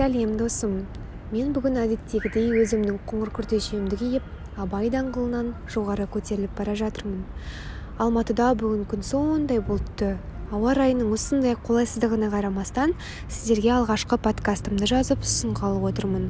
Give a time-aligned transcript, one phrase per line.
[0.00, 0.86] сәлем досым.
[1.28, 7.18] Мен бүгін әдеттегідей өзімнің қоңыр күртешемді киіп абай даңғылынан жоғары көтеріліп бара жатырмын.
[8.00, 10.14] Алматыда бүгін күн сондай бұлтты
[10.50, 12.96] ауа райының осындай қолайсыздығына қарамастан
[13.30, 16.24] сіздерге алғашқы подкастымды жазып ұсынғалы отырмын.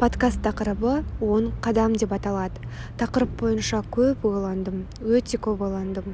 [0.00, 2.60] Подкаст тақырыбы он қадам деп аталады.
[3.00, 6.12] Тақырып бойынша көп ойландым өте көп ойландым.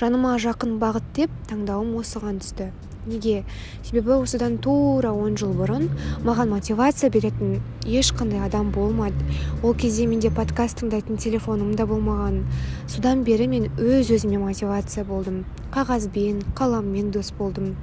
[0.00, 2.70] Жаныма жақын бағыт деп таңдауым осыған түсті.
[3.04, 3.44] Неге?
[3.84, 5.90] Себебі осыдан тура он жыл бұрын
[6.24, 9.14] маған мотивация беретін ешқандай адам болмады.
[9.62, 12.42] Ол кезде менде подкаст тыңдайтын телефоным да болмаған.
[12.88, 15.44] Содан бері мен өз өзіме мотивация болдым.
[15.72, 17.76] Қағазбен қаламмен дос болдым.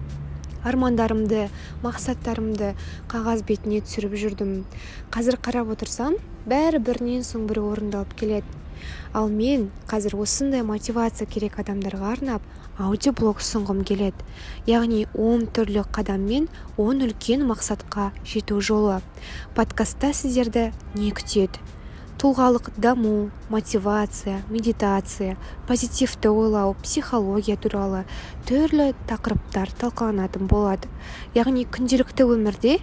[0.63, 1.47] Армандарымды
[1.81, 2.75] мақсаттарымды
[3.09, 4.51] қағаз бетіне түсіріп жүрдім.
[5.13, 8.60] Қазір қарап отырсам бәрі бірінен соң бірі орындалып келеді.
[9.13, 12.47] Ал мен қазір осындай мотивация керек адамдарға арнап
[12.81, 14.25] аудиоблог ұсынғым келеді.
[14.69, 19.01] Яғни он түрлі қадаммен он үлкен мақсатқа жету жолы.
[19.55, 21.61] Подкастта сіздерді не күтеді?
[22.21, 28.03] Тұлғалық даму мотивация медитация позитивті ойлау психология туралы
[28.45, 30.85] түрлі тақырыптар талқыланатын болады.
[31.33, 32.75] Яғни күнделікті өмірде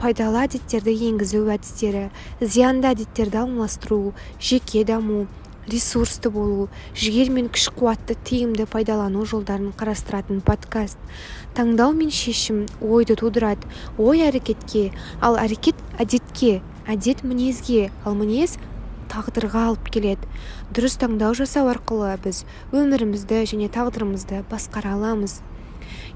[0.00, 2.06] пайдалы әдеттерді енгізу әдістері
[2.40, 5.26] зиянды әдеттерді алмастыру жеке даму
[5.70, 10.98] ресурсты болу жігер мен күш қуатты тиімді пайдалану жолдарын қарастыратын подкаст.
[11.56, 13.66] Таңдау мен шешім ойды тудырады.
[13.98, 18.58] Ой әрекетке ал әрекет әдетке әдет мінезге ал мінез
[19.10, 20.30] тағдырға алып келеді.
[20.74, 25.40] Дұрыс таңдау жасау арқылы біз өмірімізді және тағдырымызды басқара аламыз.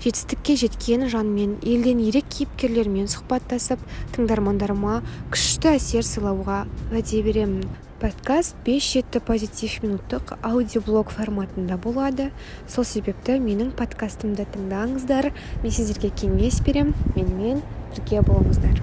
[0.01, 3.83] Жетістікке жеткен жанмен елден ерек кейіпкерлермен сұхбаттасып
[4.17, 7.69] тыңдармандарыма күшті әсер сыйлауға уәде беремін.
[8.01, 12.31] Подкаст 5 жеті позитив минуттық аудиоблог форматында болады.
[12.65, 15.29] Сол себепті менің подкастымды тыңдаңыздар.
[15.61, 16.97] Мен сіздерге кеңес беремін.
[17.13, 17.61] Менімен
[17.93, 18.81] бірге болыңыздар.